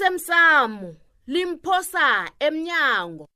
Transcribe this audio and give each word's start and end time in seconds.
lasemsamo 0.00 0.94
limphosa 1.26 2.30
emnyango 2.40 3.26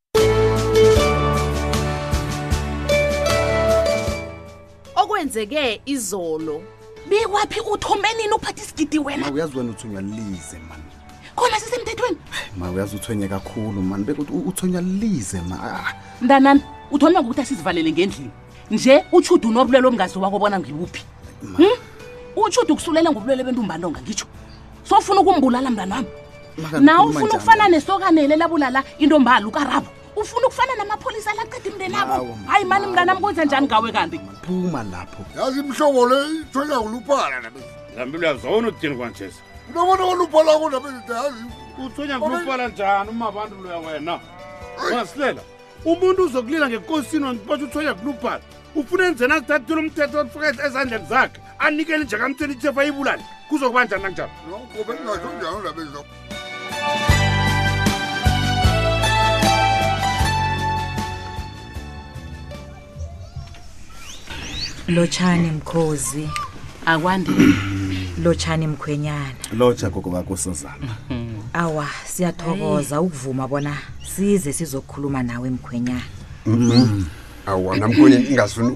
okwenzeke 4.97 5.81
izolo 5.87 6.63
bekwaphi 7.09 7.61
uthomenini 7.61 8.33
uphatha 8.35 8.63
isigidi 8.63 8.99
wena 8.99 9.33
uyazi 9.33 9.59
wena 9.59 9.71
uthunywa 9.71 10.03
lize 10.03 10.59
mani 10.69 10.83
khona 11.37 11.61
sisemthethweni 11.61 12.17
ma 12.57 12.71
uyazi 12.71 12.97
uthwenye 12.97 13.29
kakhulu 13.29 13.83
mani 13.83 14.05
bekuthi 14.05 14.33
uthonywa 14.33 14.81
lize 14.81 15.41
ma 15.49 15.57
ah. 15.63 15.93
mntanami 16.21 16.61
uthonywa 16.91 17.21
ngokuthi 17.23 17.41
asizivalele 17.41 17.93
ngendlini 17.93 18.31
nje 18.71 19.05
utshude 19.13 19.49
unobulwele 19.49 19.89
omngazi 19.89 20.19
wako 20.19 20.39
bona 20.39 20.59
ngibuphi 20.61 21.03
hmm? 21.41 21.67
utshude 22.37 22.73
ukusulela 22.73 23.11
ngobulwele 23.11 23.45
bentumbantonga 23.45 24.01
ngitsho 24.01 24.27
sofuna 24.85 25.21
ukumbulala 25.21 25.71
mntanami 25.71 26.07
nawe 26.81 27.07
ufuna 27.11 27.25
ukufana 27.33 27.69
nesokanele 27.69 28.37
labulala 28.37 28.85
intombalo 28.99 29.51
karabo 29.51 29.87
ufuna 30.17 30.47
ukufana 30.47 30.75
namapholisa 30.77 31.31
alaceda 31.31 31.69
imndenabo 31.71 32.39
hayi 32.47 32.65
mani 32.65 32.87
mntanam 32.87 33.19
kwenza 33.21 33.45
njani 33.45 33.67
ngawe 33.67 33.93
kanti 33.93 34.21
phuma 34.47 34.83
lapho 34.83 35.25
yazi 35.41 35.61
imhlobo 35.61 36.09
le 36.09 36.17
ithwela 36.43 36.81
uluphala 36.81 37.43
lambiluyazona 37.97 38.69
udini 38.69 38.97
kwanjesa 38.97 39.41
unobona 39.71 40.05
oluphalako 40.05 40.71
nabeyazi 40.71 41.45
uthonya 41.87 42.19
ngiluphala 42.19 42.69
njani 42.69 43.11
umabantu 43.11 43.57
luya 43.63 43.79
wena 43.79 44.21
masilela 44.95 45.41
umuntu 45.85 46.23
uzokulila 46.25 46.69
ngekosini 46.69 47.25
wangibatha 47.25 47.65
uthonya 47.65 47.95
ngiluphala 47.95 48.41
ufuna 48.75 49.07
enzena 49.07 49.35
azithathele 49.35 49.81
umthetho 49.81 50.21
ofika 50.21 50.67
ezandleni 50.67 51.07
zakhe 51.09 51.41
anikele 51.59 52.05
njengamthweni 52.05 52.53
ithefa 52.55 52.81
ayibulale 52.83 53.25
kuzokuba 53.49 53.85
njani 53.85 54.03
nakunjalo 54.03 55.92
lotshani 64.95 65.51
mkhozi 65.51 66.31
akwande 66.87 67.31
lotshani 68.25 68.67
mkhwenyana 68.67 69.35
lotsha 69.53 69.91
gogo 69.91 70.11
kakosozana 70.11 70.97
mhm. 71.11 71.33
awa 71.53 71.87
siyathokoza 72.07 73.01
ukuvuma 73.01 73.49
bona 73.49 73.77
size 74.17 74.53
sizokhuluma 74.53 75.23
nawe 75.23 75.51
mkhwenyana 75.51 76.01
mhm. 76.47 77.03
awa 77.47 77.77
namkhwenyana 77.77 78.29
ingafuni 78.29 78.69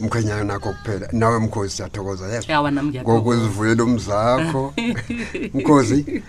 umkhwenyana 0.00 0.44
nakho 0.44 0.72
kuphela 0.72 1.08
nawe 1.12 1.38
mkhozi 1.38 1.72
siyathokoza 1.76 2.26
yesokokuzivulela 2.34 3.84
umzakho 3.84 4.74
mkhozi 5.54 6.22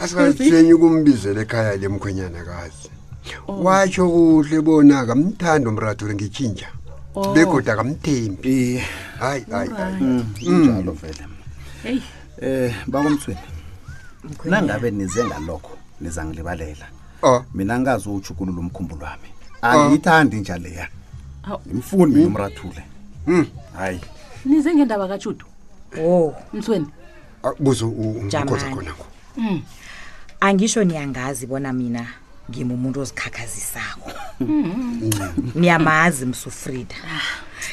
asikathenye 0.00 0.74
ukumbizela 0.74 1.40
ekhaya 1.40 1.76
le 1.76 1.88
mkhwenyana 1.88 2.44
kazi 2.44 2.90
oh. 3.48 3.56
watsho 3.64 4.08
kuhle 4.08 4.60
bona 4.60 5.06
kamthanda 5.06 5.68
umrathure 5.70 6.14
ngitshintsha 6.14 6.66
Oh. 7.16 7.32
begoda 7.34 7.76
kamthembi 7.76 8.82
hayi 9.18 9.44
hayi 9.50 9.70
mm, 10.00 10.22
mm. 10.46 10.62
njalo 10.62 10.92
vele 10.92 11.26
eh 12.40 12.74
bakomthweni 12.86 13.40
nangabe 14.44 14.90
nize 14.90 15.24
ngalokho 15.24 15.70
niza 16.00 16.24
ngilibalela 16.24 16.86
oh. 17.22 17.44
mina 17.54 17.74
ngingazowujugulula 17.78 18.58
umkhumbulo 18.60 19.04
wami 19.04 19.28
oh. 19.62 19.66
angiyithandi 19.66 20.36
nja 20.36 20.58
leya 20.58 20.88
imfuni 21.72 22.06
mina 22.06 22.20
mm. 22.20 22.26
umrathule 22.26 22.84
hayi 23.76 24.00
nize 24.44 24.74
ngendaba 24.74 25.08
kajudo 25.08 25.44
o 26.06 26.34
mthweni 26.52 26.86
ah, 27.44 27.52
buzo 27.60 27.88
ukhoza 27.88 28.40
khona 28.74 28.92
ko 28.92 29.06
angisho 30.40 30.84
niyangazi 30.84 31.46
bona 31.46 31.72
mina 31.72 32.02
ngimumuntu 32.50 33.00
ozikhakhazisayo 33.00 34.04
mm-hmm. 34.40 35.52
niyamazi 35.60 36.26
msufrida 36.26 36.94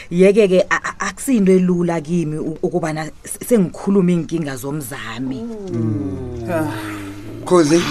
yeke 0.10 0.48
ke 0.48 0.66
akusinto 1.00 1.52
elula 1.52 2.02
kimi 2.02 2.38
ukubana 2.38 3.12
sengikhuluma 3.48 4.12
inkinga 4.12 4.56
zomzami 4.56 5.44
mm-hmm. 5.44 6.50
ah. 6.52 6.74
khozi 7.46 7.82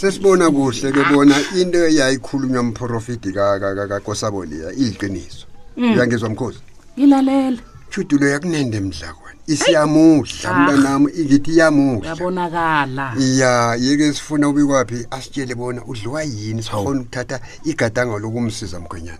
sesibona 0.00 0.50
kuhle 0.50 0.92
ke 0.92 1.02
bona 1.12 1.36
into 1.60 1.78
eyayikhulunywa 1.78 2.60
umprofiti 2.60 3.32
ka 3.32 3.60
ka 3.60 4.00
kosaboliya 4.00 4.72
iyiqiniso 4.72 5.46
mm. 5.76 5.92
uyangizwa 5.92 6.28
mkhozi 6.30 6.58
ngilalela 6.98 7.58
ichudulo 7.96 8.28
yakunende 8.28 8.80
mdlakwane 8.80 9.38
isiyamudla 9.46 10.54
mntanami 10.66 11.12
ikithi 11.12 11.50
iyamudla 11.50 12.08
yabonakala 12.08 13.14
iya 13.20 13.74
yeke 13.80 14.12
sifuna 14.12 14.48
ubikwaphi 14.48 15.06
asitshele 15.10 15.54
bona 15.54 15.80
udliwa 15.84 16.22
yini 16.22 16.62
sikhona 16.62 17.00
ukuthatha 17.00 17.40
igadango 17.64 18.18
lokumsiza 18.18 18.80
mkhwenyana 18.80 19.18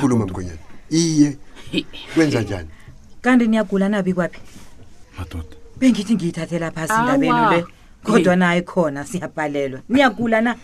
khuluma 0.00 0.24
mkhwenyana 0.26 0.58
iye 0.90 1.36
kwenza 2.14 2.40
njani 2.42 2.68
kanti 3.22 3.46
niyagula 3.46 3.88
nabi 3.88 4.14
kwaphi 4.14 4.40
madoda 5.18 5.56
bengithi 5.76 6.14
ngiyithathela 6.14 6.70
phasi 6.70 6.94
indabeni 7.00 7.50
le 7.56 7.66
kodwa 8.02 8.36
naye 8.36 8.62
khona 8.62 9.06
siyabhalelwa 9.06 9.80
niyagula 9.88 10.40
na 10.40 10.56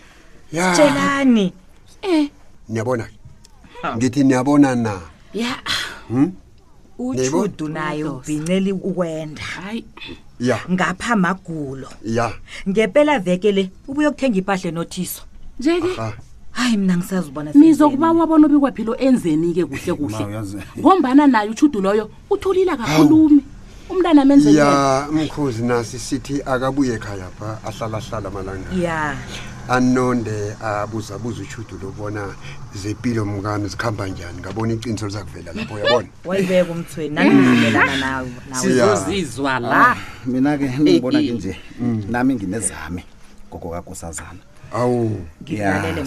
sitshelani 0.51 1.53
eh 2.01 2.29
niyabona 2.69 3.05
ngithi 3.97 4.23
niyabona 4.23 4.75
na 4.75 5.01
ya 5.33 5.55
hmm 6.07 6.31
uchudu 7.09 7.67
naye 7.67 8.03
ubhincele 8.03 8.71
ukwenda 8.71 9.41
ya 10.39 10.59
ngapha 10.71 11.15
magulo 11.15 11.87
ya 12.03 12.33
ngempela 12.69 13.19
veke 13.19 13.51
le 13.51 13.69
ubuye 13.87 14.07
ukuthenga 14.07 14.37
impahla 14.37 14.67
enothiso 14.69 15.21
njeke 15.59 15.89
hayi 16.51 16.77
mina 16.77 16.97
ngisazibona 16.97 17.51
mizokuba 17.53 18.11
wabona 18.11 18.45
obikwaphilo 18.45 18.93
enzeni-ke 19.05 19.65
kuhle 19.65 19.91
kuhle 19.93 20.41
ngombana 20.79 21.27
naye 21.27 21.49
uchudu 21.49 21.81
loyo 21.81 22.05
uthulile 22.29 22.73
kakhulumi 22.77 23.41
umntana 23.89 24.25
menzeya 24.25 25.07
mkhuzi 25.11 25.63
nasi 25.63 25.99
sithi 25.99 26.41
akabuye 26.53 26.93
ekhaya 26.95 27.27
pha 27.39 27.59
ahlalahlala 27.69 28.29
malangana 28.29 28.71
ya 28.71 28.81
yeah 28.81 29.15
anonde 29.69 30.55
abuza 30.61 31.17
buza 31.17 31.41
ushudu 31.43 31.77
lobona 31.83 32.35
zempilo 32.75 33.25
mkami 33.25 33.67
zikuhamba 33.69 34.07
njani 34.07 34.39
ngabona 34.39 34.73
iqiniso 34.73 35.05
liza 35.05 35.23
kuvela 35.23 35.53
lapho 35.53 35.73
uyabona 35.73 36.07
wayibeka 36.27 36.71
umthweni 36.71 37.15
nanivumelana 37.15 38.25
sizozizwa 38.51 39.59
la 39.59 39.91
ah, 39.91 39.97
mina-ke 40.25 40.67
ningibona-ke 40.77 41.25
eh, 41.25 41.29
eh. 41.29 41.35
nje 41.35 41.57
mm. 41.79 42.03
nami 42.09 42.35
nginezame 42.35 43.05
ngokokakusazana 43.49 44.39
awu 44.73 45.25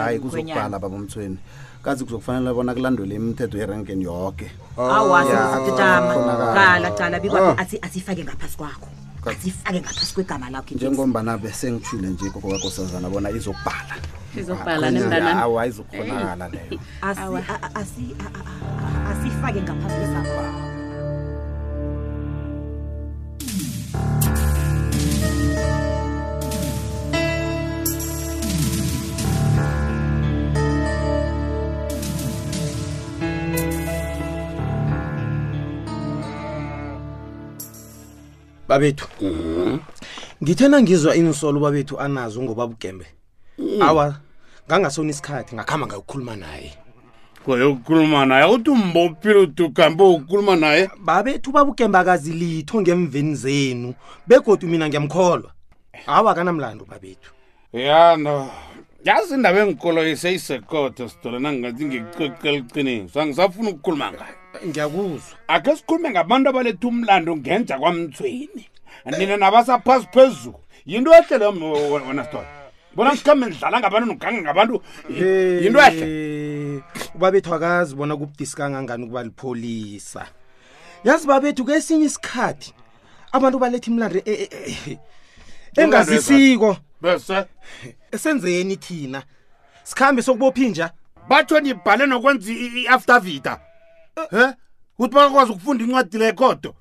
hayi 0.04 0.20
kuzobhala 0.20 0.80
baba 0.80 0.96
umthweni 0.96 1.38
kazi 1.84 2.04
kuzokufanele 2.04 2.54
bona 2.54 2.74
kulandwele 2.76 3.16
imithetho 3.16 3.58
yerenkeni 3.58 4.04
yoke 4.04 4.52
asifake 7.84 8.24
ngaphasi 8.24 8.58
kwakho 8.58 8.88
asifake 9.26 9.82
ngaphasi 9.82 10.14
kwegama 10.14 10.50
lakho 10.50 10.76
njengomba 10.76 11.24
nabe 11.24 11.52
sengithule 11.54 12.08
nje 12.10 12.30
koko 12.30 12.50
kakosazana 12.52 13.10
bona 13.10 13.30
izobhala 13.32 13.96
izobhala 14.38 14.88
izokhonakala 15.68 16.48
leyo 16.52 16.80
asifake 19.10 19.62
ngaphasi 19.62 19.64
kwegama 19.64 20.61
babethu 38.72 39.08
mhm. 39.22 39.78
ngithena 40.44 40.82
ngizwa 40.82 41.16
insolo 41.16 41.60
babethu 41.60 42.00
anazo 42.00 42.42
ngoba 42.42 42.68
bugembe 42.68 43.06
mm. 43.58 43.82
awa 43.82 44.08
ngangasona 44.68 45.10
isikhathi 45.14 45.52
ngakhamba 45.56 45.86
ngayokukhuluma 45.88 46.36
naye 46.44 46.70
kuyokukhuluma 47.46 48.20
naye 48.26 48.46
uthi 48.54 48.70
umbophile 48.78 49.36
udugambe 49.46 50.04
ukukhuluma 50.04 50.56
naye 50.56 50.82
babethu 51.08 51.52
babugembe 51.52 51.98
akazilitho 52.00 52.76
ngemveni 52.82 53.36
zenu 53.36 53.90
begodwa 54.28 54.68
mina 54.72 54.86
ngiyamkholwa 54.90 55.52
awa 56.08 56.32
kanamlando 56.36 56.86
babethu 56.86 57.30
ya 57.74 58.18
no 58.18 58.50
yazi 59.06 59.34
indaba 59.34 59.60
engikoloyiseyisekoda 59.64 61.10
sidolana 61.10 61.50
ngingathi 61.54 61.84
ngikucocela 61.86 62.58
iqiniso 62.62 63.16
angisafuna 63.22 63.70
ukukhuluma 63.70 64.08
ngayo 64.16 64.38
ngiyakuzwa 64.68 65.38
ake 65.48 65.76
sikhulume 65.76 66.10
ngabantu 66.10 66.50
abaletha 66.50 66.88
umlando 66.88 67.36
ngenja 67.38 67.80
kwamthweni 67.80 68.66
nina 69.18 69.38
nabasaphasi 69.38 70.08
phezulu 70.14 70.60
yinto 70.86 71.10
ehle 71.18 71.38
leyo 71.38 71.52
wona 71.92 72.22
sitola 72.24 72.48
bona 72.96 73.12
sikhambe 73.18 73.46
nidlala 73.50 73.80
ngabantu 73.80 74.08
noganga 74.12 74.42
ngabantu 74.46 74.76
yinto 75.62 75.80
ehle 75.80 76.84
ubabethu 77.16 77.52
akazi 77.56 77.96
bona 77.96 78.14
kubudisi 78.18 78.56
kangangani 78.56 79.04
ukuba 79.04 79.24
lipholisa 79.24 80.28
yazi 81.04 81.28
babethu 81.28 81.66
kwesinye 81.66 82.06
isikhathi 82.06 82.74
abantu 83.32 83.58
baletha 83.60 83.88
imlando 83.92 84.20
e, 84.20 84.24
e, 84.26 84.50
e, 84.88 85.00
engazisiko 85.82 86.78
bese 87.02 87.44
esenzeni 88.12 88.78
thina 88.78 89.24
sikhambe 89.84 90.22
sokubophinja 90.22 90.92
batho 91.30 91.60
nibhale 91.60 92.06
nokwenza 92.06 92.52
i-after 92.54 93.20
vita 93.20 93.60
he 94.32 94.38
eh? 94.40 94.54
kuthi 94.98 95.16
bakwazi 95.16 95.52
ukufunda 95.52 95.84
incwadi 95.86 96.18
lekodo 96.18 96.76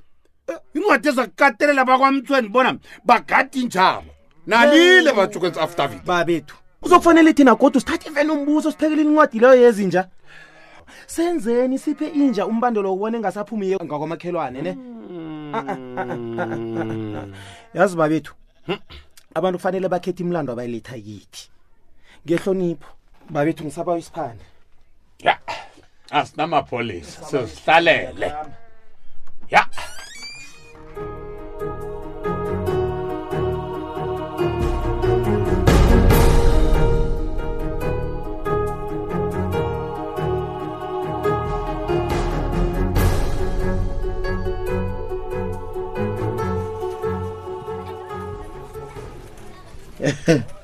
incwadi 0.74 1.08
ezakukatelela 1.08 1.84
bakwamthweni 1.84 2.48
bona 2.48 2.78
bagadi 3.04 3.64
njabo 3.64 4.10
nalile 4.46 5.12
bajukwenza 5.12 5.60
afterviet 5.62 6.04
babethu 6.04 6.54
uzokufanele 6.82 7.32
thina 7.32 7.54
kodwa 7.56 7.78
usithathe 7.78 8.10
vele 8.10 8.30
umbuso 8.32 8.70
siphekelele 8.70 9.02
incwadi 9.08 9.38
leyo 9.38 9.54
yezinja 9.54 10.08
senzeni 11.06 11.78
siphe 11.78 12.06
inja 12.08 12.46
umbandelo 12.46 12.88
wokubona 12.88 13.16
engasaphumi 13.16 13.70
ye 13.70 13.76
ngakwamakhelwane 13.76 14.62
ne 14.62 14.72
yazi 17.74 17.96
babethu 17.96 18.34
abantu 19.34 19.58
kufanele 19.58 19.88
bakhethe 19.88 20.22
imlando 20.22 20.52
abayiletha 20.52 20.94
kithi 20.98 21.50
ngehlonipho 22.26 22.90
babethu 23.30 23.64
ngisabayo 23.64 23.98
isiphande 23.98 24.44
Asnamapolis, 26.10 27.08
ah, 27.22 27.24
so 27.30 27.46
Salele. 27.46 28.34
Ja. 29.48 29.62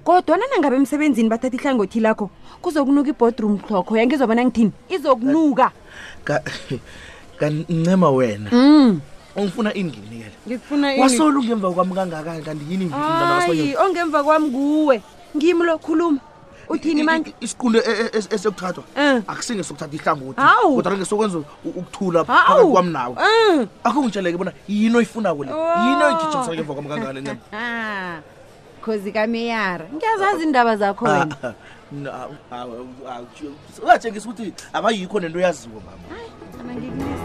kodwana 0.05 0.43
nangabe 0.53 0.75
emsebenzini 0.77 1.29
bathatha 1.29 1.55
ihlangothi 1.57 1.99
lakho 1.99 2.29
kuzokunuka 2.61 3.09
i-boardroom 3.09 3.57
clokho 3.65 3.97
yangizobona 3.97 4.45
ngithini 4.45 4.71
izokunuka 4.89 5.71
kancema 7.39 8.09
wena 8.09 8.51
ongifuna 9.35 9.73
inginikelewasole 9.73 11.37
ungemva 11.37 11.71
kwami 11.71 11.93
kangakani 11.95 12.43
kanti 12.43 12.65
yini 12.71 12.89
hayi 12.89 13.75
ongemva 13.77 14.23
kwami 14.23 14.49
kuwe 14.51 15.01
ngimi 15.37 15.63
lo 15.65 15.77
khuluma 15.77 16.19
uthini 16.69 17.03
manje 17.03 17.33
isiqundo 17.39 17.79
esokuthathwa 18.31 18.83
akusinge 19.27 19.63
sokuthatha 19.63 19.95
ihlangothi 19.95 20.41
kodwa 20.75 20.91
kengesokwenza 20.91 21.37
ukuthula 21.65 22.25
phakathi 22.25 22.67
kwami 22.73 22.89
nawe 22.91 23.15
akungitsheleke 23.83 24.37
bona 24.37 24.51
yini 24.67 24.95
oyifunako 24.99 25.43
le 25.47 25.51
yini 25.53 26.01
oyigijimisa 26.03 26.51
ngemva 26.53 26.73
kwami 26.73 26.87
kangakani 26.89 27.19
ncema 27.19 28.21
khozi 28.83 29.11
kameyara 29.11 29.85
ngiyazazi 29.95 30.43
iindaba 30.43 30.73
zakhona 30.77 31.53
ungatshengisa 33.83 34.29
ukuthi 34.29 34.51
akayikho 34.73 35.17
nento 35.19 35.39
yaziwo 35.39 35.79
mama 35.85 36.21
khona 36.67 36.67
ngikunise 36.67 37.17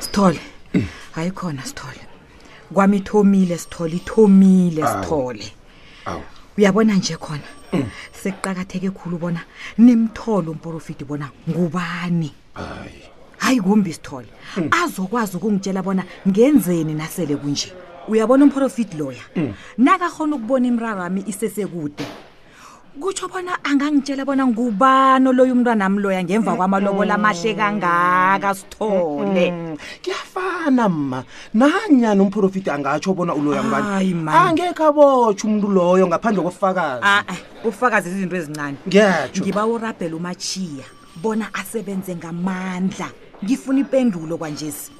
sithole 0.00 0.40
hayi 1.12 1.30
khona 1.30 1.62
sithole 1.64 1.92
kwami 2.74 2.96
ithomile 3.00 3.58
sithole 3.58 3.96
ithomile 3.96 4.82
sithole 4.92 5.46
uyabona 6.58 6.94
nje 6.96 7.16
khona 7.16 7.48
sekuqakatheke 8.22 8.90
khulu 8.90 9.18
bona 9.18 9.40
nimthole 9.78 10.48
umprofiti 10.50 11.04
bona 11.04 11.26
ngubani 11.50 12.32
hayi 12.54 13.07
hayi 13.38 13.60
kumbi 13.60 13.92
sithole 13.92 14.26
mm. 14.56 14.68
azokwazi 14.84 15.36
ukungitshela 15.36 15.82
bona 15.82 16.02
ngenzeni 16.28 16.94
nasele 16.94 17.36
kunje 17.36 17.72
uyabona 18.08 18.44
umprofit 18.44 18.94
lawyer 18.94 19.22
mm. 19.36 19.52
nakakhona 19.78 20.36
ukubona 20.36 20.66
imraro 20.66 21.00
wami 21.00 21.24
isesekude 21.26 22.04
kutsho 23.00 23.28
bona 23.28 23.54
angangitshela 23.64 24.24
bona 24.24 24.46
ngubano 24.46 25.32
loyo 25.32 25.52
umntwana 25.52 25.84
wami 25.84 25.98
loya 26.02 26.24
ngemva 26.24 26.54
kwamalobolo 26.56 27.14
amahle 27.14 27.54
kangaka 27.54 28.54
sithole 28.54 29.70
kuyafana 30.02 30.88
mma 30.88 31.24
nanyani 31.54 32.20
umprofiti 32.20 32.70
angatsho 32.70 33.14
bona 33.14 33.34
uloya 33.34 33.62
mbani 33.62 34.16
angekho 34.26 34.82
abotsha 34.84 35.46
umntu 35.46 35.68
loyo 35.70 36.06
ngaphandle 36.08 36.42
kofakazi 36.42 37.04
ufakazi 37.64 38.08
ah, 38.08 38.12
ah, 38.12 38.16
izinto 38.16 38.36
ezincane 38.36 38.76
ngiba 39.38 39.66
urabhela 39.66 40.16
umachiya 40.16 40.84
bona 41.22 41.54
asebenze 41.54 42.14
ngamandla 42.16 43.06
ngifuna 43.44 43.80
ipendulo 43.80 44.36
kwanjesi 44.38 44.90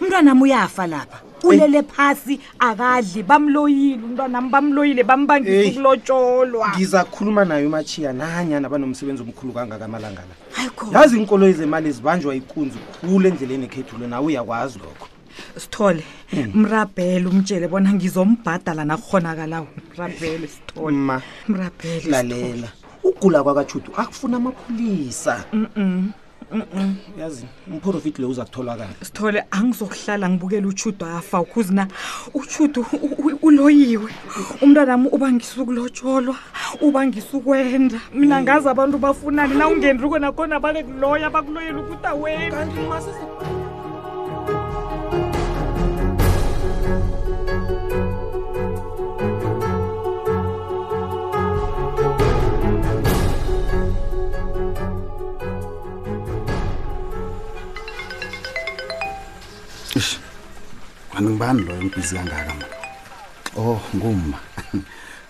umntwanam 0.00 0.42
uyafa 0.42 0.86
lapha 0.86 1.20
ulele 1.44 1.82
phasi 1.82 2.40
akadli 2.58 3.22
bamloyile 3.22 4.02
umntwanami 4.04 4.48
bamloyile 4.50 5.02
bambangisukulotsholwa 5.04 6.68
ngizakhuluma 6.74 7.44
nayo 7.44 7.66
umachiya 7.68 8.12
nanyana 8.12 8.68
banomsebenzi 8.68 9.22
omkhulu 9.22 9.52
kangaka 9.52 9.84
amalanga 9.84 10.24
la 10.28 11.00
yazi 11.00 11.18
inkoloyi 11.20 11.52
zemali 11.52 11.92
zibanjwa 11.92 12.34
ikunzi 12.34 12.78
khulu 13.00 13.28
endleleni 13.28 13.64
ekhethule 13.68 14.06
nawe 14.08 14.24
uyakwazi 14.26 14.78
lokho 14.78 15.08
sithole 15.56 16.02
hmm. 16.32 16.50
mrabhele 16.54 17.26
umtshele 17.28 17.68
bona 17.68 17.92
ngizombhadala 17.92 18.84
nakukhonakalawo 18.88 19.68
mrabhele 19.94 20.46
sithole 20.48 20.96
ma 20.96 21.20
mrabhele 21.48 22.08
lalela 22.10 22.68
ugula 23.04 23.42
kwakatshutu 23.44 23.90
akufuna 23.96 24.36
amapholisa 24.36 25.44
yazi 27.18 27.44
umprofit 27.70 28.18
lo 28.18 28.28
uzakutholakala 28.28 28.90
sithole 29.06 29.40
angizokuhlala 29.50 30.28
ngibukela 30.30 30.66
uchudo 30.68 31.04
afa 31.06 31.40
ukhuze 31.40 31.72
na 31.74 31.86
uchudo 32.34 32.80
uloyiwe 33.46 34.10
umntwana 34.62 34.92
wami 34.92 35.08
ubangisa 35.16 35.62
ukulotsholwa 35.62 36.36
ubangisa 36.86 37.30
ukwenda 37.38 37.98
mina 38.14 38.38
ngazi 38.42 38.68
abantu 38.68 38.96
bafunani 38.98 39.54
na 39.56 39.68
ungendrikwe 39.68 40.18
nakhona 40.18 40.60
bale 40.60 40.80
kuloya 40.84 41.30
bakuloyela 41.30 41.78
ukuthi 41.80 42.06
awena 42.06 42.58
aningibani 61.22 61.62
loyo 61.62 61.80
ngibhizi 61.82 62.14
kangaka 62.18 62.52
ma 62.58 62.66
oh 63.56 63.78
nguma 63.94 64.38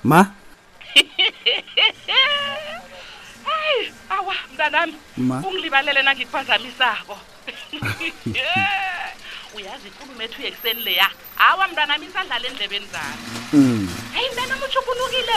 ma 0.11 0.21
hayi 3.45 3.93
awa 4.11 4.35
mntanami 4.55 4.95
ungilibalele 5.47 6.03
nangikhwanzamisako 6.03 7.19
uyazi 9.57 9.89
ikulumo 9.89 10.23
ethu 10.23 10.43
yekuseni 10.43 10.83
leya 10.83 11.09
hawa 11.37 11.69
mntanami 11.69 12.07
isadlala 12.07 12.47
endlebeni 12.49 12.87
zami 12.93 13.23
mm. 13.53 13.89
heyi 14.15 14.31
mntanami 14.33 14.65
utshukunukile 14.65 15.37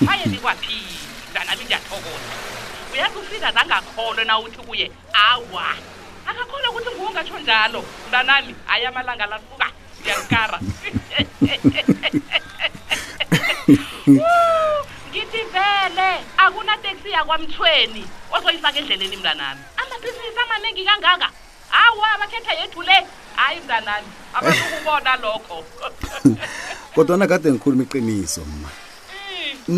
maye 0.00 0.26
nikwaphile 0.26 0.98
mntanami 1.30 1.64
ndiyathokoza 1.64 2.32
uyazi 2.92 3.18
ufika 3.18 3.52
zangakholwe 3.52 4.24
na 4.24 4.38
uthi 4.38 4.58
kuye 4.58 4.92
awa 5.12 5.74
akakholwa 6.26 6.70
ukuthi 6.70 6.90
nguwo 6.94 7.10
ngatsho 7.10 7.38
njalo 7.38 7.84
mntanami 8.08 8.54
hayi 8.66 8.86
amalanga 8.86 9.26
lasuka 9.26 9.63
yankara 10.04 10.58
ngithi 15.10 15.40
vele 15.54 16.08
akuna 16.44 16.72
teksi 16.82 17.08
yakwamthweni 17.16 18.02
ozoyifaka 18.36 18.78
endleleni 18.80 19.16
mlanami 19.16 19.60
amabhizinisi 19.82 20.38
amaningi 20.44 20.84
kangaka 20.84 21.28
hawa 21.68 22.06
abakhetha 22.14 22.52
yethu 22.60 22.82
le 22.82 22.96
hayi 23.36 23.60
mlanami 23.64 24.06
abazukubona 24.34 25.12
lokho 25.22 25.58
kodwana 26.94 27.26
kade 27.26 27.46
ngikhuluma 27.52 27.82
iqiniso 27.82 28.40
mma 28.44 28.50
mm. 28.58 28.64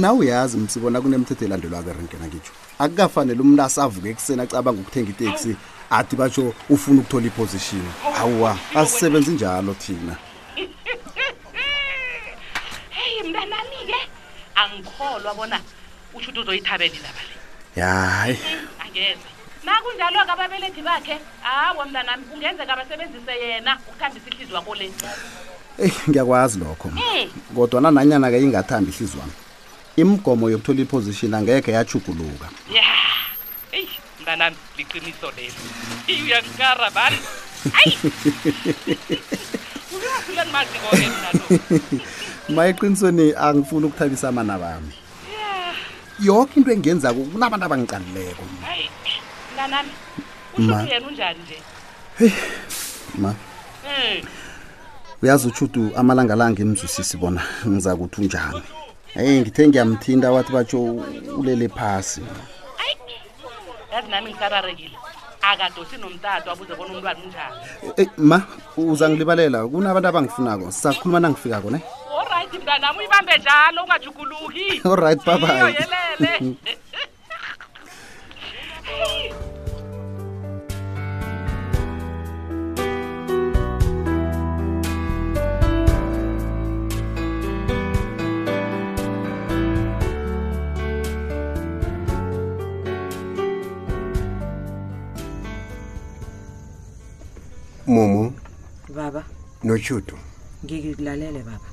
nawe 0.01 0.19
uyazi 0.19 0.57
msibona 0.57 1.01
kunemthetho 1.01 1.45
elandelwako 1.45 1.91
erenkena 1.91 2.27
ngitsho 2.29 2.53
akukafanele 2.79 3.41
umuntu 3.41 3.63
asavuke 3.63 4.09
ekuseni 4.11 4.43
acabanga 4.43 4.81
ukuthenga 4.81 5.11
iteksi 5.11 5.57
athi 5.91 6.17
batsho 6.17 6.55
ufuna 6.71 7.01
ukuthola 7.01 7.27
iposition 7.27 7.83
awa 8.19 8.59
asisebenzi 8.75 9.31
njalo 9.31 9.75
thina 9.75 10.17
heyi 12.91 13.23
mntanami-ke 13.31 13.95
angikholwa 14.55 15.35
bona 15.35 15.61
utsho 16.15 16.31
uthi 16.31 16.41
uzoyithabeli 16.41 17.01
labale 17.07 17.35
yayi 17.77 18.39
angeza 18.87 19.21
nakunjalo-ke 19.65 20.33
ababelethi 20.33 20.83
bakhe 20.83 21.17
awa 21.49 21.87
mntanami 21.87 22.25
kungenzeka 22.25 22.77
basebenzise 22.77 23.33
yena 23.43 23.79
ukuhambisa 23.89 24.29
ihliziywa 24.31 24.63
kole 24.63 24.85
eyi 25.79 25.93
ngiyakwazi 26.09 26.59
lokho 26.59 26.91
eh. 27.13 27.29
kodwa 27.55 27.81
nananyana-ke 27.81 28.39
ingathambi 28.39 28.91
ihliziywami 28.91 29.33
imigomo 29.97 30.51
yokuthola 30.51 30.81
iposition 30.83 31.35
angekhe 31.35 31.73
yachuguluka 31.73 32.49
yeah 32.75 32.96
mnanam 34.27 34.53
liqiniso 34.77 35.29
lelo 35.39 35.63
iyuyangikara 36.11 36.89
bani 36.97 37.19
ayiulani 37.79 38.13
mazi 40.55 40.77
koke 40.83 41.07
mnalo 41.15 41.45
ma 42.55 42.63
eqinisweni 42.71 43.27
angifuni 43.47 43.85
ukuthabisa 43.87 44.27
amana 44.31 44.55
bami 44.63 44.93
yoke 46.27 46.53
into 46.59 46.71
engenzako 46.75 47.21
kunabantu 47.31 47.65
abangicalileko 47.67 48.45
ayi 48.71 48.87
mnanami 49.53 49.93
uthuthu 50.59 50.87
yena 50.91 51.07
unjani 51.11 51.41
nje 51.45 51.57
heyi 52.19 52.35
ma 53.23 53.31
uyazi 55.23 55.45
utshutu 55.49 55.83
amalanga 56.01 56.35
la 56.41 56.47
ngimzwisisi 56.51 57.15
bona 57.23 57.43
ngiza 57.69 57.91
kuthi 58.01 58.19
unjani 58.21 58.61
eyi 59.21 59.37
ngithe 59.41 59.63
ngiyamthinta 59.69 60.29
wathi 60.35 60.51
batsho 60.55 60.79
ulele 61.41 61.69
phasi 61.69 62.21
yazi 63.93 64.09
nami 64.11 64.31
ngisararekile 64.31 64.97
akadosi 65.51 65.97
nomtato 66.01 66.47
abuze 66.51 66.75
bona 66.79 66.93
umntwana 66.95 67.21
unjani 67.23 68.11
ma 68.29 68.39
uza 68.77 69.05
ngilibalela 69.09 69.59
kunabantu 69.71 70.09
abangifunako 70.09 70.65
sizakhuluma 70.75 71.19
nangifika 71.23 71.59
kone 71.63 71.79
oriht 72.19 72.53
mntanami 72.61 72.99
uyibambe 72.99 73.35
njalo 73.39 73.79
ungajuguluki 73.83 74.67
oriht 74.93 75.21
babayelele 75.29 76.31
Mumu. 97.87 98.35
Baba. 98.91 99.25
Nochudo. 99.63 100.15
Ngikulalele 100.65 101.39
baba. 101.45 101.69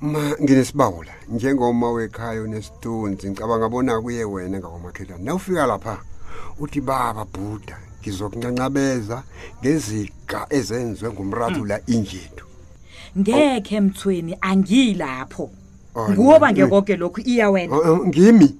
Ma 0.00 0.34
nginesibawo 0.42 1.04
la 1.04 1.12
njengoma 1.28 1.90
wekhaya 1.90 2.42
unesithunzi 2.42 3.30
ngicabanga 3.30 3.68
bona 3.68 4.00
kuye 4.00 4.24
wena 4.24 4.58
ngakwamakhelwane. 4.58 5.24
Nawufika 5.24 5.66
lapha 5.66 6.00
uthi 6.60 6.80
baba 6.80 7.24
Buddha 7.24 7.78
ngizokuncancabeza 8.02 9.22
ngeziga 9.60 10.46
ezenzwe 10.50 11.08
ngumrathu 11.12 11.64
la 11.64 11.80
injethu. 11.86 12.46
Ngeke 13.18 13.80
mthweni 13.80 14.36
angilapho. 14.40 15.50
Oh, 15.94 16.10
Ngoba 16.12 16.52
ngekonke 16.52 16.96
lokhu 16.96 17.20
iya 17.20 17.50
wena. 17.50 17.76
Oh, 17.76 17.86
oh, 17.92 18.06
ngimi. 18.06 18.56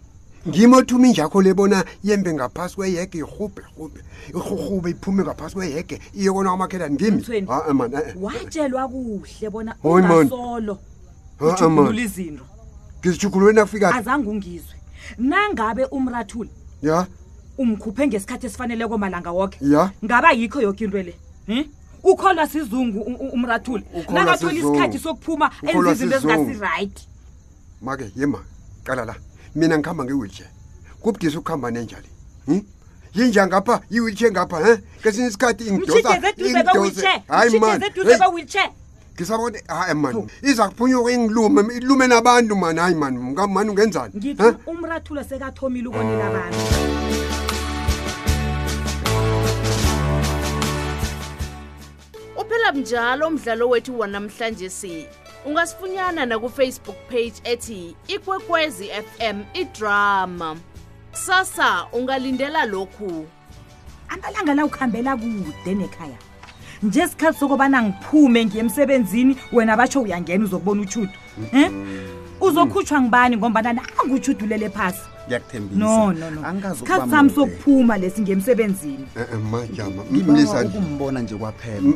ngima 0.49 0.77
othuma 0.79 1.07
injakho 1.07 1.41
le 1.43 1.55
bona 1.55 1.85
yembe 2.05 2.33
ngaphasi 2.35 2.77
kweyege 2.77 3.19
irhubhe 3.19 3.63
rhubhe 3.77 4.01
irhurhube 4.29 4.91
iphume 4.91 5.23
ngaphasi 5.25 5.55
kweyege 5.57 6.01
iye 6.15 6.33
kona 6.33 6.49
kwamakhela 6.51 6.91
ngimiwatshelwa 6.91 8.81
eh, 8.81 8.85
eh. 8.85 8.91
kuhle 8.93 9.51
bonaasolo 9.51 10.79
uhugulula 11.41 12.03
izinto 12.03 12.45
ngizijugulule 13.01 13.53
nakufika 13.53 13.95
azange 13.95 14.29
ungizwe 14.29 14.75
nangabe 15.19 15.85
umrathule 15.85 16.51
ya 16.83 17.07
umkhuphe 17.59 18.07
ngesikhathi 18.07 18.47
esifanele 18.47 18.87
komalanga 18.89 19.33
woke 19.33 19.59
ya 19.63 19.91
ngaba 20.05 20.33
yikho 20.33 20.61
yoke 20.63 20.85
into 20.85 21.03
le 21.03 21.15
hm? 21.47 21.65
ukholwa 22.05 22.47
sizungu 22.49 23.01
umrathule 23.33 23.85
nangathola 24.13 24.53
isikhathi 24.53 24.99
sokuphuma 24.99 25.51
enzizinto 25.63 26.17
ezingasirayiti 26.17 27.09
make 27.81 28.05
yima 28.17 28.45
qala 28.85 29.05
la 29.05 29.17
mina 29.55 29.79
ngihamba 29.79 30.05
ngewilche 30.05 30.45
kubudisa 31.01 31.39
ukuhamba 31.39 31.71
nenja 31.71 31.97
le 31.97 32.09
hmm? 32.47 32.63
yinja 33.15 33.47
ngapha 33.47 33.81
yiwilche 33.91 34.31
ngapha 34.31 34.57
um 34.59 34.79
ngesinye 35.01 35.27
isikhathi 35.27 35.65
hayi 37.29 37.61
manie 37.61 37.91
ngisabona 39.19 39.59
hayi 39.69 39.95
mani 39.95 40.27
iza 40.43 40.69
kuphunya 40.69 41.01
uke 41.01 41.19
ngilume 41.19 41.75
ilume 41.77 42.07
nabantu 42.07 42.57
mani 42.57 42.79
hayi 42.81 42.95
mani 42.95 43.19
mani 43.49 43.71
ungenzani 43.71 44.37
umrathulo 44.67 45.25
sekathomile 45.25 45.89
ukonela 45.89 46.27
abantu 46.29 46.59
uphela 52.41 52.73
mnjalo 52.73 53.27
umdlalo 53.27 53.69
wethu 53.69 53.99
wanamhlanje 53.99 54.71
si 54.71 55.07
ungasifunyana 55.45 56.27
nakufacebook 56.27 56.97
page 57.09 57.35
ethi 57.45 57.97
ikwekwezi 58.09 58.87
fm 58.89 59.41
idrama 59.55 60.57
sasa 61.13 61.87
ungalindela 61.93 62.65
lokhu 62.65 63.27
amalanga 64.09 64.55
la 64.55 64.65
ukuhambela 64.65 65.17
kude 65.17 65.75
nekhaya 65.75 66.17
nje 66.83 67.09
sikhathi 67.09 67.39
sokubana 67.39 67.83
ngiphume 67.83 68.45
ngiye 68.47 68.61
emsebenzini 68.61 69.37
wena 69.53 69.77
batsho 69.77 70.03
uyangena 70.03 70.45
uzokubona 70.45 70.83
uchudu 70.83 71.13
um 71.53 71.99
uzokhutshwa 72.41 73.01
ngibani 73.01 73.37
ngombana 73.37 73.73
nangutshudulele 73.73 74.71
phasi 74.71 75.01
ngiyakuthembisanonosikhathi 75.27 77.11
sami 77.11 77.31
sokuphuma 77.31 77.99
lesi 77.99 78.21
ngiye 78.21 78.37
emsebenzini 78.37 79.09
ukumbona 80.67 81.21
eh, 81.21 81.23
eh, 81.23 81.23
nje 81.31 81.35
kwaphelaayno 81.37 81.93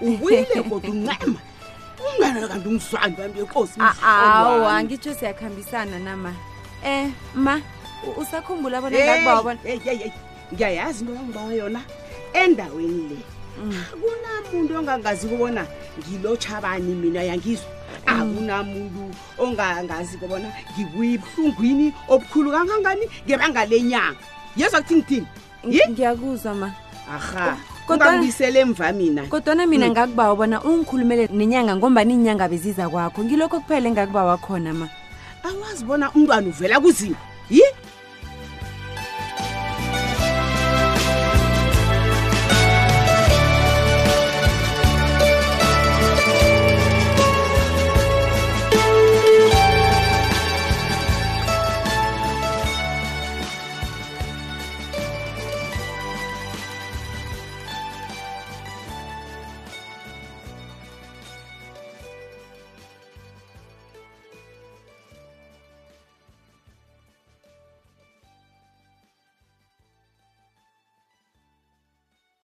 ubuyile 0.00 0.44
kodwa 0.62 0.78
uncema 0.78 1.34
ungena 2.18 2.48
kanti 2.48 2.68
ungiswani 2.68 3.16
bambi 3.16 3.40
enkosi 3.40 3.80
awa 4.02 4.82
ngitsho 4.82 5.14
siyakuhambisana 5.14 5.98
nama 5.98 6.32
eh 6.84 7.10
ma 7.34 7.60
usakhumbula 8.16 8.80
bona 8.80 8.96
ngakubabona 8.96 9.60
ngiyayazi 10.52 11.02
into 11.04 11.14
yangibawa 11.14 11.52
yona 11.54 11.80
endaweni 12.32 13.08
le 13.08 13.16
mm. 13.62 13.84
akunamuntu 13.94 14.72
ongangazi 14.78 15.28
kubona 15.28 15.66
ngilotsha 15.98 16.60
bani 16.60 16.94
mina 16.94 17.22
yangizwa 17.22 17.66
mm. 17.66 18.12
akunamuntu 18.12 19.14
ongangazi 19.38 20.18
kubona 20.18 20.48
ngibuyibuhlungwini 20.74 21.94
obukhulu 22.08 22.50
kangangani 22.50 23.04
ngebanga 23.26 23.64
lenyanga 23.66 24.18
yeza 24.56 24.82
kuthi 24.82 25.24
ngithini 25.64 25.92
ngiyakuzwa 25.92 26.52
ma 26.54 26.68
aha 27.14 27.56
kodwaisele 27.86 28.60
emva 28.60 28.92
mina 28.92 29.26
kodwana 29.28 29.66
mina 29.66 29.86
hmm. 29.86 29.92
ngakubawa 29.92 30.36
bona 30.36 30.56
ungikhulumele 30.64 31.28
nenyanga 31.32 31.76
ngombani 31.76 32.14
iinyanga 32.16 32.48
beziza 32.48 32.88
kwakho 32.88 33.20
ngilokho 33.24 33.60
kuphela 33.60 33.86
engakubawa 33.88 34.36
khona 34.40 34.72
ma 34.72 34.88
awazi 35.44 35.84
bona 35.84 36.08
umntwana 36.16 36.48
uvela 36.48 36.80
kuzima 36.80 37.16